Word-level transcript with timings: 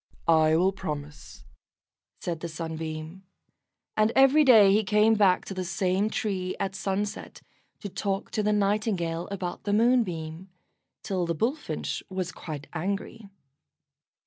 "I 0.27 0.55
will 0.57 0.71
promise," 0.71 1.45
said 2.21 2.39
the 2.39 2.47
Sunbeam, 2.49 3.21
and 3.95 4.11
every 4.15 4.43
day 4.43 4.73
he 4.73 4.83
came 4.83 5.13
back 5.13 5.45
to 5.45 5.53
the 5.53 5.63
same 5.63 6.09
tree 6.09 6.55
at 6.59 6.73
sunset, 6.73 7.43
to 7.81 7.87
talk 7.87 8.31
to 8.31 8.41
the 8.41 8.51
Nightingale 8.51 9.27
about 9.29 9.63
the 9.65 9.73
Moonbeam, 9.73 10.49
till 11.03 11.27
the 11.27 11.35
Bullfinch 11.35 12.01
was 12.09 12.31
quite 12.31 12.65
angry. 12.73 13.29